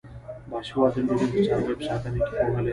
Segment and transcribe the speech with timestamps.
[0.49, 2.69] باسواده نجونې د څارویو په ساتنه کې پوهه لري.